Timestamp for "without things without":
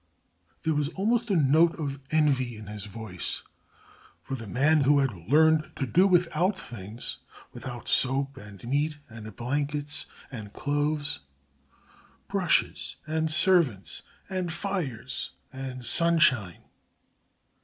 6.07-7.87